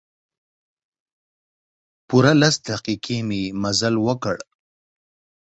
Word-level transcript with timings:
پوره 2.07 2.33
لس 2.41 2.55
دقیقې 2.69 3.17
مې 3.27 3.41
مزل 3.61 3.95
وکړ. 4.05 4.35